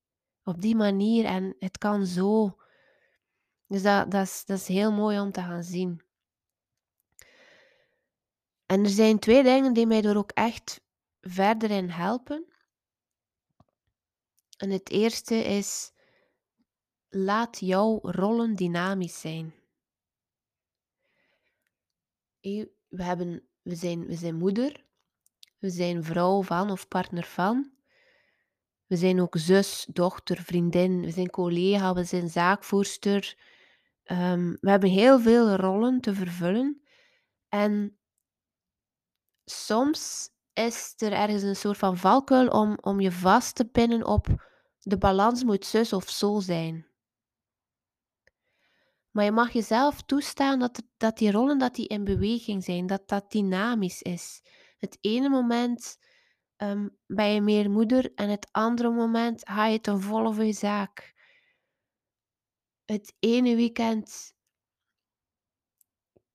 op 0.47 0.61
die 0.61 0.77
manier 0.77 1.25
en 1.25 1.57
het 1.59 1.79
kan 1.79 2.07
zo. 2.07 2.59
Dus 3.67 3.83
dat, 3.83 4.11
dat, 4.11 4.27
is, 4.27 4.45
dat 4.45 4.59
is 4.59 4.67
heel 4.69 4.93
mooi 4.93 5.21
om 5.21 5.33
te 5.33 5.41
gaan 5.41 5.63
zien. 5.63 6.03
En 8.67 8.85
er 8.85 8.91
zijn 8.91 9.19
twee 9.19 9.43
dingen 9.43 9.73
die 9.73 9.87
mij 9.87 10.03
er 10.03 10.17
ook 10.17 10.31
echt 10.31 10.81
verder 11.21 11.71
in 11.71 11.89
helpen. 11.89 12.47
En 14.57 14.71
het 14.71 14.91
eerste 14.91 15.35
is, 15.35 15.93
laat 17.09 17.59
jouw 17.61 17.99
rollen 18.03 18.55
dynamisch 18.55 19.21
zijn. 19.21 19.55
We, 22.41 23.03
hebben, 23.03 23.49
we, 23.63 23.75
zijn, 23.75 24.07
we 24.07 24.15
zijn 24.15 24.35
moeder, 24.35 24.85
we 25.59 25.71
zijn 25.71 26.05
vrouw 26.05 26.43
van 26.43 26.71
of 26.71 26.89
partner 26.89 27.25
van. 27.25 27.76
We 28.87 28.97
zijn 28.97 29.21
ook 29.21 29.37
zus, 29.39 29.87
dochter, 29.93 30.43
vriendin, 30.43 31.01
we 31.01 31.11
zijn 31.11 31.31
collega, 31.31 31.95
we 31.95 32.05
zijn 32.05 32.29
zaakvoerster. 32.29 33.37
Um, 34.05 34.57
we 34.61 34.71
hebben 34.71 34.91
heel 34.91 35.21
veel 35.21 35.55
rollen 35.55 36.01
te 36.01 36.15
vervullen. 36.15 36.83
En 37.49 37.99
soms 39.45 40.31
is 40.53 40.95
er 40.97 41.13
ergens 41.13 41.43
een 41.43 41.57
soort 41.57 41.79
van 41.79 41.97
valkuil 41.97 42.49
om, 42.49 42.79
om 42.81 43.01
je 43.01 43.13
vast 43.13 43.55
te 43.55 43.65
pinnen 43.65 44.07
op 44.07 44.27
de 44.81 44.99
balans 44.99 45.45
moet 45.45 45.67
zus 45.67 45.93
of 45.93 46.09
zo 46.09 46.41
zijn. 46.41 46.87
Maar 49.11 49.25
je 49.25 49.33
mag 49.33 49.53
jezelf 49.53 50.03
toestaan 50.03 50.59
dat, 50.59 50.83
dat 50.97 51.19
die 51.19 51.31
rollen 51.31 51.59
dat 51.59 51.75
die 51.75 51.87
in 51.87 52.05
beweging 52.05 52.65
zijn, 52.65 52.87
dat 52.87 53.09
dat 53.09 53.31
dynamisch 53.31 54.03
is. 54.03 54.43
Het 54.79 54.99
ene 55.01 55.29
moment 55.29 55.99
um, 56.57 56.97
ben 57.07 57.35
je 57.35 57.41
meer 57.41 57.71
moeder 57.71 58.15
en 58.15 58.29
het 58.29 58.49
andere 58.51 58.91
moment 58.91 59.49
ga 59.49 59.67
je 59.67 59.81
ten 59.81 60.01
volle 60.01 60.33
voor 60.33 60.45
je 60.45 60.53
zaak. 60.53 61.15
Het 62.85 63.15
ene 63.19 63.57
weekend 63.57 64.35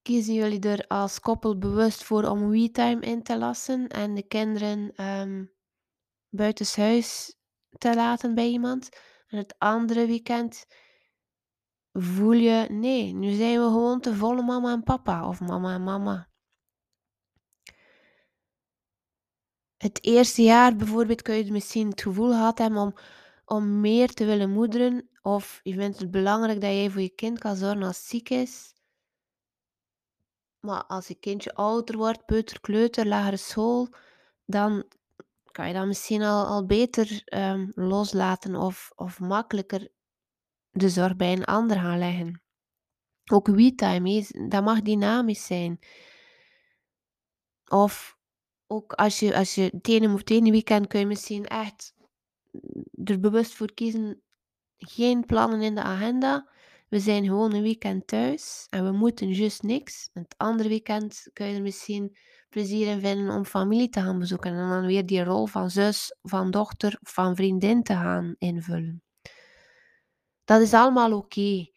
kiezen 0.01 0.33
jullie 0.33 0.59
er 0.59 0.87
als 0.87 1.19
koppel 1.19 1.57
bewust 1.57 2.03
voor 2.03 2.23
om 2.23 2.49
we-time 2.49 3.01
in 3.01 3.23
te 3.23 3.37
lassen 3.37 3.87
en 3.87 4.13
de 4.15 4.27
kinderen 4.27 5.05
um, 5.05 5.51
buitenshuis 6.29 7.35
te 7.77 7.95
laten 7.95 8.35
bij 8.35 8.47
iemand. 8.47 8.89
En 9.27 9.37
het 9.37 9.55
andere 9.57 10.05
weekend 10.05 10.65
voel 11.91 12.31
je, 12.31 12.67
nee, 12.69 13.13
nu 13.13 13.31
zijn 13.33 13.59
we 13.59 13.65
gewoon 13.65 13.99
te 13.99 14.15
volle 14.15 14.43
mama 14.43 14.71
en 14.71 14.83
papa 14.83 15.27
of 15.27 15.39
mama 15.39 15.73
en 15.73 15.83
mama. 15.83 16.30
Het 19.81 20.03
eerste 20.03 20.41
jaar 20.41 20.75
bijvoorbeeld 20.75 21.21
kun 21.21 21.35
je 21.35 21.51
misschien 21.51 21.89
het 21.89 22.01
gevoel 22.01 22.29
gehad 22.29 22.57
hebben 22.57 22.81
om, 22.81 22.93
om 23.45 23.79
meer 23.79 24.13
te 24.13 24.25
willen 24.25 24.50
moederen. 24.50 25.09
Of 25.21 25.59
je 25.63 25.73
vindt 25.73 26.00
het 26.00 26.11
belangrijk 26.11 26.61
dat 26.61 26.69
jij 26.69 26.89
voor 26.89 27.01
je 27.01 27.09
kind 27.09 27.39
kan 27.39 27.55
zorgen 27.55 27.83
als 27.83 27.97
het 27.97 28.05
ziek 28.05 28.29
is. 28.29 28.73
Maar 30.59 30.83
als 30.83 31.07
je 31.07 31.15
kindje 31.15 31.53
ouder 31.53 31.97
wordt, 31.97 32.25
peuter, 32.25 32.59
kleuter, 32.59 33.07
lagere 33.07 33.38
school, 33.38 33.93
dan 34.45 34.83
kan 35.51 35.67
je 35.67 35.73
dat 35.73 35.88
misschien 35.88 36.21
al, 36.21 36.45
al 36.45 36.65
beter 36.65 37.21
ehm, 37.25 37.71
loslaten 37.75 38.55
of, 38.55 38.91
of 38.95 39.19
makkelijker 39.19 39.88
de 40.71 40.89
zorg 40.89 41.15
bij 41.15 41.31
een 41.31 41.45
ander 41.45 41.77
gaan 41.77 41.97
leggen. 41.97 42.41
Ook 43.31 43.47
we-time, 43.47 44.25
dat 44.50 44.63
mag 44.63 44.81
dynamisch 44.81 45.45
zijn. 45.45 45.79
Of 47.67 48.19
ook 48.71 48.93
als 48.93 49.19
je, 49.19 49.35
als 49.35 49.55
je 49.55 49.61
het 49.61 49.87
ene, 49.87 50.09
het 50.17 50.29
ene 50.29 50.51
weekend 50.51 50.87
kun 50.87 50.99
je 50.99 51.05
misschien 51.05 51.45
echt 51.45 51.93
er 53.03 53.19
bewust 53.19 53.53
voor 53.53 53.73
kiezen, 53.73 54.21
geen 54.77 55.25
plannen 55.25 55.61
in 55.61 55.75
de 55.75 55.81
agenda. 55.81 56.49
We 56.89 56.99
zijn 56.99 57.25
gewoon 57.25 57.53
een 57.53 57.61
weekend 57.61 58.07
thuis 58.07 58.67
en 58.69 58.83
we 58.83 58.91
moeten 58.91 59.33
juist 59.33 59.61
niks. 59.61 60.09
Het 60.13 60.33
andere 60.37 60.69
weekend 60.69 61.29
kun 61.33 61.47
je 61.47 61.55
er 61.55 61.61
misschien 61.61 62.17
plezier 62.49 62.87
in 62.87 62.99
vinden 62.99 63.35
om 63.35 63.45
familie 63.45 63.89
te 63.89 64.01
gaan 64.01 64.19
bezoeken 64.19 64.51
en 64.51 64.69
dan 64.69 64.85
weer 64.85 65.05
die 65.05 65.23
rol 65.23 65.45
van 65.45 65.69
zus, 65.69 66.17
van 66.21 66.51
dochter, 66.51 66.97
van 67.01 67.35
vriendin 67.35 67.83
te 67.83 67.93
gaan 67.93 68.35
invullen. 68.37 69.03
Dat 70.43 70.61
is 70.61 70.73
allemaal 70.73 71.13
oké. 71.13 71.70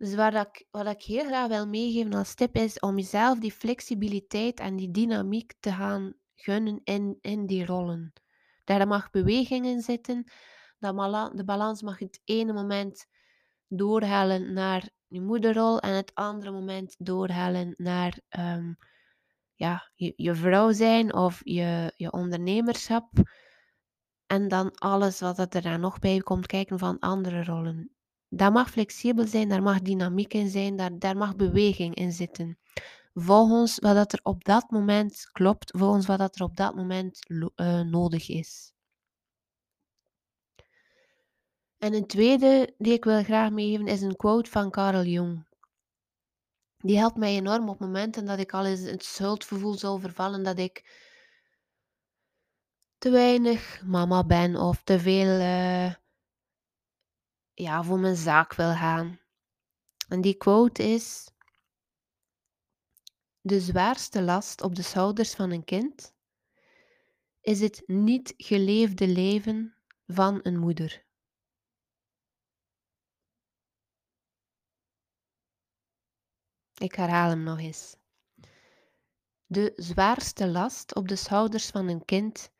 Dus 0.00 0.12
ik, 0.12 0.66
wat 0.70 0.86
ik 0.86 1.02
heel 1.02 1.24
graag 1.24 1.48
wil 1.48 1.66
meegeven 1.66 2.12
als 2.12 2.34
tip 2.34 2.56
is 2.56 2.78
om 2.78 2.96
jezelf 2.96 3.38
die 3.38 3.52
flexibiliteit 3.52 4.60
en 4.60 4.76
die 4.76 4.90
dynamiek 4.90 5.52
te 5.60 5.72
gaan 5.72 6.14
gunnen 6.34 6.80
in, 6.84 7.18
in 7.20 7.46
die 7.46 7.66
rollen. 7.66 8.12
Daar 8.64 8.86
mag 8.86 9.10
beweging 9.10 9.66
in 9.66 9.80
zitten. 9.80 10.30
Dat 10.78 11.36
de 11.36 11.44
balans 11.44 11.82
mag 11.82 11.98
het 11.98 12.20
ene 12.24 12.52
moment 12.52 13.06
doorhellen 13.68 14.52
naar 14.52 14.88
je 15.06 15.20
moederrol 15.20 15.80
en 15.80 15.94
het 15.94 16.14
andere 16.14 16.50
moment 16.50 16.94
doorhellen 16.98 17.74
naar 17.76 18.20
um, 18.38 18.76
ja, 19.54 19.90
je, 19.94 20.12
je, 20.16 20.34
vrouw 20.34 20.72
zijn 20.72 21.14
of 21.14 21.40
je, 21.44 21.92
je 21.96 22.12
ondernemerschap. 22.12 23.10
En 24.26 24.48
dan 24.48 24.70
alles 24.74 25.20
wat 25.20 25.54
er 25.54 25.62
daar 25.62 25.78
nog 25.78 25.98
bij 25.98 26.18
komt 26.18 26.46
kijken 26.46 26.78
van 26.78 26.98
andere 26.98 27.44
rollen. 27.44 27.94
Dat 28.32 28.52
mag 28.52 28.70
flexibel 28.70 29.26
zijn, 29.26 29.48
daar 29.48 29.62
mag 29.62 29.80
dynamiek 29.80 30.34
in 30.34 30.48
zijn, 30.48 30.76
daar, 30.76 30.98
daar 30.98 31.16
mag 31.16 31.36
beweging 31.36 31.94
in 31.94 32.12
zitten. 32.12 32.58
Volgens 33.14 33.78
wat 33.78 33.94
dat 33.94 34.12
er 34.12 34.20
op 34.22 34.44
dat 34.44 34.70
moment 34.70 35.28
klopt, 35.32 35.70
volgens 35.78 36.06
wat 36.06 36.18
dat 36.18 36.34
er 36.34 36.42
op 36.42 36.56
dat 36.56 36.74
moment 36.74 37.18
uh, 37.28 37.80
nodig 37.80 38.28
is. 38.28 38.72
En 41.78 41.94
een 41.94 42.06
tweede 42.06 42.74
die 42.78 42.92
ik 42.92 43.04
wil 43.04 43.22
graag 43.22 43.50
meegeven 43.50 43.86
is 43.86 44.00
een 44.00 44.16
quote 44.16 44.50
van 44.50 44.70
Carl 44.70 45.04
Jung. 45.04 45.46
Die 46.76 46.98
helpt 46.98 47.16
mij 47.16 47.34
enorm 47.34 47.68
op 47.68 47.80
momenten 47.80 48.26
dat 48.26 48.38
ik 48.38 48.52
al 48.52 48.66
eens 48.66 48.80
het 48.80 49.04
schuldgevoel 49.04 49.74
zou 49.74 50.00
vervallen 50.00 50.42
dat 50.42 50.58
ik 50.58 50.84
te 52.98 53.10
weinig 53.10 53.82
mama 53.84 54.24
ben 54.24 54.56
of 54.56 54.82
te 54.82 54.98
veel 54.98 55.40
uh, 55.40 55.94
ja, 57.60 57.82
voor 57.82 57.98
mijn 57.98 58.16
zaak 58.16 58.54
wil 58.54 58.74
gaan. 58.74 59.20
En 60.08 60.20
die 60.20 60.34
quote 60.34 60.82
is: 60.82 61.30
De 63.40 63.60
zwaarste 63.60 64.22
last 64.22 64.62
op 64.62 64.74
de 64.74 64.82
schouders 64.82 65.34
van 65.34 65.50
een 65.50 65.64
kind 65.64 66.14
is 67.40 67.60
het 67.60 67.82
niet 67.86 68.34
geleefde 68.36 69.08
leven 69.08 69.74
van 70.06 70.40
een 70.42 70.58
moeder. 70.58 71.04
Ik 76.74 76.94
herhaal 76.94 77.28
hem 77.28 77.42
nog 77.42 77.58
eens. 77.58 77.96
De 79.46 79.72
zwaarste 79.76 80.48
last 80.48 80.94
op 80.94 81.08
de 81.08 81.16
schouders 81.16 81.70
van 81.70 81.88
een 81.88 82.04
kind 82.04 82.50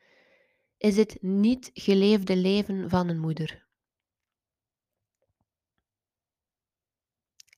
is 0.77 0.97
het 0.97 1.23
niet 1.23 1.71
geleefde 1.75 2.37
leven 2.37 2.91
van 2.91 3.09
een 3.09 3.21
moeder. 3.21 3.69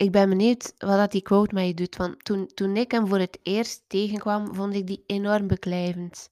Ik 0.03 0.11
ben 0.11 0.29
benieuwd 0.29 0.75
wat 0.79 0.97
dat 0.97 1.13
die 1.13 1.23
quote 1.23 1.61
je 1.61 1.75
doet, 1.75 1.97
want 1.97 2.25
toen, 2.25 2.47
toen 2.47 2.77
ik 2.77 2.91
hem 2.91 3.07
voor 3.07 3.19
het 3.19 3.39
eerst 3.43 3.85
tegenkwam, 3.87 4.55
vond 4.55 4.75
ik 4.75 4.87
die 4.87 5.05
enorm 5.07 5.47
beklijvend. 5.47 6.31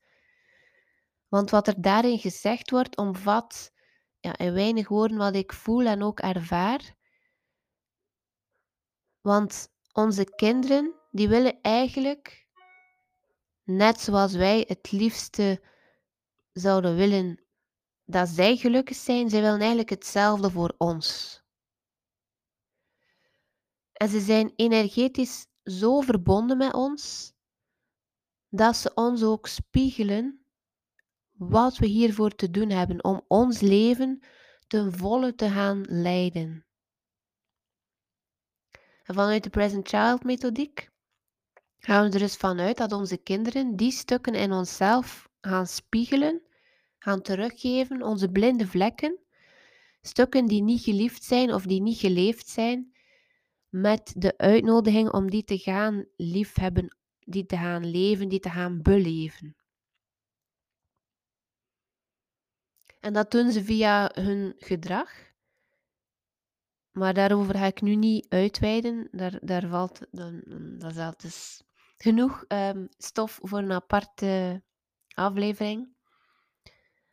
Want 1.29 1.50
wat 1.50 1.67
er 1.67 1.81
daarin 1.81 2.19
gezegd 2.19 2.71
wordt, 2.71 2.97
omvat 2.97 3.73
ja, 4.21 4.39
in 4.39 4.53
weinig 4.53 4.89
woorden 4.89 5.17
wat 5.17 5.35
ik 5.35 5.53
voel 5.53 5.87
en 5.87 6.03
ook 6.03 6.21
ervaar. 6.21 6.97
Want 9.21 9.69
onze 9.93 10.25
kinderen, 10.25 10.95
die 11.11 11.29
willen 11.29 11.61
eigenlijk, 11.62 12.47
net 13.65 14.00
zoals 14.00 14.33
wij 14.33 14.65
het 14.69 14.93
liefste 14.93 15.62
zouden 16.53 16.97
willen 16.97 17.45
dat 18.05 18.29
zij 18.29 18.57
gelukkig 18.57 18.97
zijn, 18.97 19.31
zij 19.31 19.41
willen 19.41 19.59
eigenlijk 19.59 19.91
hetzelfde 19.91 20.50
voor 20.50 20.75
ons. 20.79 21.39
En 24.00 24.09
ze 24.09 24.21
zijn 24.21 24.52
energetisch 24.57 25.47
zo 25.64 26.00
verbonden 26.00 26.57
met 26.57 26.73
ons 26.73 27.33
dat 28.49 28.76
ze 28.76 28.95
ons 28.95 29.23
ook 29.23 29.47
spiegelen 29.47 30.45
wat 31.30 31.76
we 31.76 31.87
hiervoor 31.87 32.35
te 32.35 32.50
doen 32.50 32.71
hebben 32.71 33.04
om 33.04 33.25
ons 33.28 33.61
leven 33.61 34.23
ten 34.66 34.92
volle 34.92 35.35
te 35.35 35.49
gaan 35.49 35.85
leiden. 35.88 36.66
En 39.02 39.14
vanuit 39.14 39.42
de 39.42 39.50
Present 39.50 39.88
Child 39.88 40.25
methodiek 40.25 40.90
gaan 41.78 42.07
we 42.07 42.12
er 42.12 42.19
dus 42.19 42.37
vanuit 42.37 42.76
dat 42.76 42.92
onze 42.92 43.16
kinderen 43.16 43.76
die 43.76 43.92
stukken 43.92 44.35
in 44.35 44.52
onszelf 44.52 45.28
gaan 45.40 45.66
spiegelen, 45.66 46.42
gaan 46.99 47.23
teruggeven, 47.23 48.02
onze 48.02 48.30
blinde 48.30 48.66
vlekken, 48.66 49.19
stukken 50.02 50.47
die 50.47 50.62
niet 50.62 50.83
geliefd 50.83 51.25
zijn 51.25 51.54
of 51.54 51.62
die 51.62 51.80
niet 51.80 51.99
geleefd 51.99 52.49
zijn, 52.49 52.99
met 53.71 54.12
de 54.17 54.39
uitnodiging 54.39 55.12
om 55.12 55.31
die 55.31 55.45
te 55.45 55.59
gaan 55.59 56.07
liefhebben, 56.17 56.97
die 57.19 57.47
te 57.47 57.57
gaan 57.57 57.91
leven, 57.91 58.29
die 58.29 58.41
te 58.41 58.50
gaan 58.50 58.83
beleven. 58.83 59.57
En 63.00 63.12
dat 63.12 63.31
doen 63.31 63.53
ze 63.53 63.65
via 63.65 64.11
hun 64.15 64.55
gedrag. 64.57 65.29
Maar 66.91 67.15
daarover 67.15 67.55
ga 67.55 67.67
ik 67.67 67.81
nu 67.81 67.95
niet 67.95 68.27
uitweiden. 68.29 69.09
Daar, 69.11 69.39
daar 69.41 69.69
valt, 69.69 70.07
dat 70.11 70.95
is 70.95 71.17
dus 71.17 71.62
genoeg 71.97 72.45
um, 72.49 72.89
stof 72.97 73.39
voor 73.43 73.59
een 73.59 73.73
aparte 73.73 74.62
aflevering. 75.15 75.95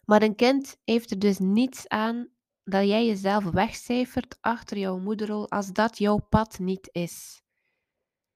Maar 0.06 0.22
een 0.22 0.36
kind 0.36 0.78
heeft 0.84 1.12
er 1.12 1.20
dus 1.20 1.40
niets 1.40 1.88
aan 1.88 2.30
dat 2.70 2.88
jij 2.88 3.06
jezelf 3.06 3.44
wegcijfert 3.44 4.38
achter 4.42 4.78
jouw 4.78 4.98
moederrol 4.98 5.50
als 5.50 5.72
dat 5.72 5.98
jouw 5.98 6.18
pad 6.18 6.60
niet 6.60 6.90
is. 6.92 7.42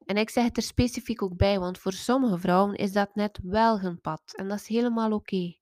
En 0.05 0.17
ik 0.17 0.29
zeg 0.29 0.43
het 0.43 0.57
er 0.57 0.63
specifiek 0.63 1.21
ook 1.21 1.35
bij, 1.35 1.59
want 1.59 1.77
voor 1.77 1.93
sommige 1.93 2.39
vrouwen 2.39 2.75
is 2.75 2.91
dat 2.91 3.15
net 3.15 3.39
wel 3.43 3.79
hun 3.79 4.01
pad 4.01 4.21
en 4.35 4.47
dat 4.47 4.59
is 4.59 4.67
helemaal 4.67 5.11
oké. 5.11 5.55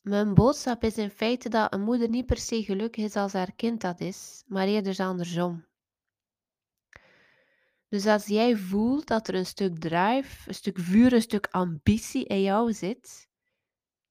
Mijn 0.00 0.34
boodschap 0.34 0.84
is 0.84 0.96
in 0.96 1.10
feite 1.10 1.48
dat 1.48 1.72
een 1.72 1.82
moeder 1.82 2.08
niet 2.08 2.26
per 2.26 2.38
se 2.38 2.62
gelukkig 2.62 3.04
is 3.04 3.16
als 3.16 3.32
haar 3.32 3.52
kind 3.52 3.80
dat 3.80 4.00
is, 4.00 4.44
maar 4.46 4.66
eerder 4.66 5.06
andersom. 5.06 5.66
Dus 7.88 8.06
als 8.06 8.26
jij 8.26 8.56
voelt 8.56 9.06
dat 9.06 9.28
er 9.28 9.34
een 9.34 9.46
stuk 9.46 9.78
drive, 9.78 10.48
een 10.48 10.54
stuk 10.54 10.78
vuur, 10.78 11.12
een 11.12 11.22
stuk 11.22 11.46
ambitie 11.50 12.24
in 12.24 12.42
jou 12.42 12.72
zit, 12.72 13.28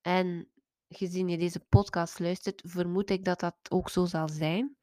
en 0.01 0.51
gezien 0.89 1.29
je 1.29 1.37
deze 1.37 1.59
podcast 1.59 2.19
luistert, 2.19 2.61
vermoed 2.65 3.09
ik 3.09 3.25
dat 3.25 3.39
dat 3.39 3.55
ook 3.69 3.89
zo 3.89 4.05
zal 4.05 4.29
zijn. 4.29 4.75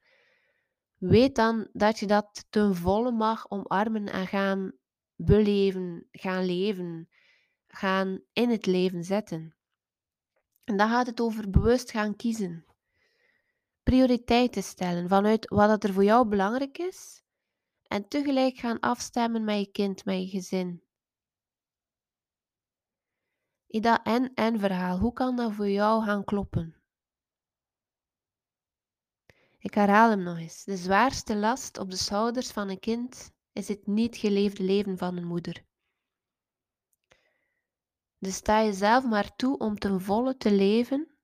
Weet 0.97 1.35
dan 1.35 1.67
dat 1.73 1.99
je 1.99 2.05
dat 2.05 2.45
ten 2.49 2.75
volle 2.75 3.11
mag 3.11 3.49
omarmen 3.49 4.05
en 4.05 4.27
gaan 4.27 4.71
beleven, 5.15 6.07
gaan 6.11 6.45
leven, 6.45 7.09
gaan 7.67 8.21
in 8.33 8.49
het 8.49 8.65
leven 8.65 9.03
zetten. 9.03 9.55
En 10.63 10.77
dan 10.77 10.89
gaat 10.89 11.07
het 11.07 11.21
over 11.21 11.49
bewust 11.49 11.91
gaan 11.91 12.15
kiezen. 12.15 12.65
Prioriteiten 13.83 14.63
stellen 14.63 15.09
vanuit 15.09 15.49
wat 15.49 15.83
er 15.83 15.93
voor 15.93 16.03
jou 16.03 16.27
belangrijk 16.27 16.77
is. 16.77 17.23
En 17.87 18.07
tegelijk 18.07 18.57
gaan 18.57 18.79
afstemmen 18.79 19.43
met 19.43 19.59
je 19.59 19.71
kind, 19.71 20.05
met 20.05 20.21
je 20.21 20.27
gezin. 20.27 20.84
In 23.75 23.81
dat 23.81 23.99
en-en 24.03 24.59
verhaal, 24.59 24.97
hoe 24.99 25.13
kan 25.13 25.35
dat 25.35 25.53
voor 25.53 25.69
jou 25.69 26.03
gaan 26.03 26.23
kloppen? 26.23 26.75
Ik 29.57 29.73
herhaal 29.73 30.09
hem 30.09 30.23
nog 30.23 30.37
eens. 30.37 30.63
De 30.63 30.77
zwaarste 30.77 31.35
last 31.35 31.77
op 31.77 31.89
de 31.89 31.95
schouders 31.95 32.51
van 32.51 32.69
een 32.69 32.79
kind 32.79 33.33
is 33.51 33.67
het 33.67 33.87
niet 33.87 34.17
geleefde 34.17 34.63
leven 34.63 34.97
van 34.97 35.17
een 35.17 35.27
moeder. 35.27 35.65
Dus 38.17 38.35
sta 38.35 38.63
jezelf 38.63 39.05
maar 39.05 39.35
toe 39.35 39.57
om 39.57 39.79
ten 39.79 40.01
volle 40.01 40.37
te 40.37 40.51
leven, 40.51 41.17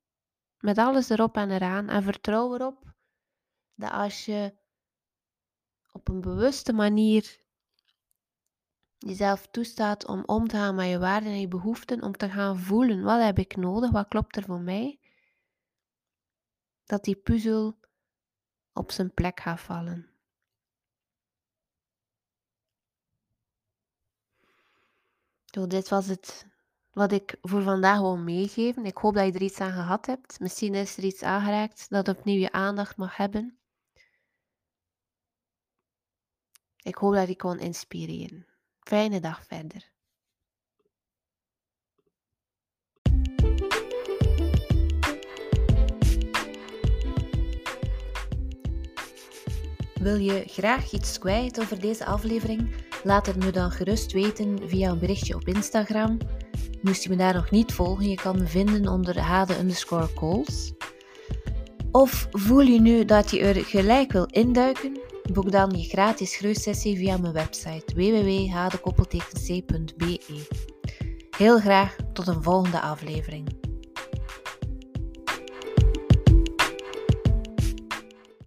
met 0.57 0.77
alles 0.77 1.09
erop 1.09 1.35
en 1.35 1.51
eraan, 1.51 1.89
en 1.89 2.03
vertrouw 2.03 2.53
erop 2.53 2.93
dat 3.75 3.91
als 3.91 4.25
je 4.25 4.57
op 5.91 6.07
een 6.07 6.21
bewuste 6.21 6.73
manier 6.73 7.39
jezelf 9.07 9.47
toestaat 9.47 10.07
om 10.07 10.23
om 10.25 10.47
te 10.47 10.55
gaan 10.55 10.75
met 10.75 10.89
je 10.89 10.99
waarden 10.99 11.31
en 11.31 11.39
je 11.39 11.47
behoeften, 11.47 12.03
om 12.03 12.17
te 12.17 12.29
gaan 12.29 12.59
voelen 12.59 13.03
wat 13.03 13.21
heb 13.21 13.39
ik 13.39 13.55
nodig, 13.55 13.91
wat 13.91 14.07
klopt 14.07 14.35
er 14.35 14.43
voor 14.43 14.59
mij, 14.61 14.99
dat 16.85 17.03
die 17.03 17.15
puzzel 17.15 17.79
op 18.73 18.91
zijn 18.91 19.13
plek 19.13 19.39
gaat 19.39 19.59
vallen. 19.59 20.09
Zo, 25.45 25.67
dit 25.67 25.89
was 25.89 26.07
het 26.07 26.47
wat 26.91 27.11
ik 27.11 27.37
voor 27.41 27.61
vandaag 27.61 27.99
wil 27.99 28.17
meegeven. 28.17 28.85
Ik 28.85 28.97
hoop 28.97 29.13
dat 29.13 29.25
je 29.25 29.31
er 29.31 29.41
iets 29.41 29.59
aan 29.59 29.71
gehad 29.71 30.05
hebt. 30.05 30.39
Misschien 30.39 30.75
is 30.75 30.97
er 30.97 31.03
iets 31.03 31.23
aangeraakt 31.23 31.89
dat 31.89 32.07
opnieuw 32.07 32.39
je 32.39 32.51
aandacht 32.51 32.97
mag 32.97 33.17
hebben. 33.17 33.57
Ik 36.77 36.95
hoop 36.95 37.13
dat 37.13 37.29
ik 37.29 37.37
kon 37.37 37.59
inspireren. 37.59 38.50
Fijne 38.91 39.19
dag 39.19 39.43
verder. 39.47 39.91
Wil 49.93 50.15
je 50.15 50.43
graag 50.45 50.91
iets 50.91 51.19
kwijt 51.19 51.59
over 51.59 51.79
deze 51.79 52.05
aflevering? 52.05 52.75
Laat 53.03 53.25
het 53.25 53.35
me 53.35 53.51
dan 53.51 53.71
gerust 53.71 54.11
weten 54.11 54.69
via 54.69 54.89
een 54.89 54.99
berichtje 54.99 55.35
op 55.35 55.47
Instagram 55.47 56.17
Moest 56.81 57.03
je 57.03 57.09
me 57.09 57.15
daar 57.15 57.33
nog 57.33 57.51
niet 57.51 57.73
volgen, 57.73 58.09
je 58.09 58.15
kan 58.15 58.37
me 58.37 58.47
vinden 58.47 58.87
onder 58.87 59.19
hade 59.19 59.57
underscore 59.57 60.13
calls. 60.13 60.73
Of 61.91 62.27
voel 62.31 62.61
je 62.61 62.79
nu 62.79 63.05
dat 63.05 63.31
je 63.31 63.39
er 63.39 63.65
gelijk 63.65 64.11
wil 64.11 64.25
induiken? 64.25 65.10
Boek 65.33 65.51
dan 65.51 65.71
je 65.71 65.83
gratis 65.83 66.35
groeisessie 66.35 66.97
via 66.97 67.17
mijn 67.17 67.33
website 67.33 67.95
www.hadekoppeltec.be. 67.95 70.45
Heel 71.37 71.59
graag 71.59 71.95
tot 72.13 72.27
een 72.27 72.43
volgende 72.43 72.81
aflevering. 72.81 73.60